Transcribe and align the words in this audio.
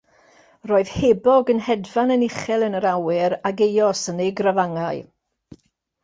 Roedd 0.69 0.91
hebog 0.99 1.51
yn 1.53 1.59
hedfan 1.65 2.13
yn 2.15 2.23
uchel 2.27 2.65
yn 2.67 2.77
yr 2.79 2.87
awyr 2.93 3.35
ag 3.49 3.61
eos 3.67 4.01
yn 4.13 4.23
ei 4.25 4.31
grafangau. 4.39 5.03